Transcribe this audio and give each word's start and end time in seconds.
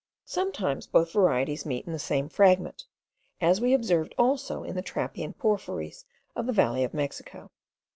Sometimes 0.25 0.87
both 0.87 1.13
varieties 1.13 1.63
meet 1.63 1.85
in 1.85 1.93
the 1.93 1.99
same 1.99 2.27
fragment, 2.27 2.85
as 3.39 3.61
we 3.61 3.71
observed 3.71 4.15
also 4.17 4.63
in 4.63 4.75
the 4.75 4.81
trappean 4.81 5.31
porphyries 5.37 6.05
of 6.35 6.47
the 6.47 6.53
valley 6.53 6.83
of 6.83 6.91
Mexico. 6.91 7.51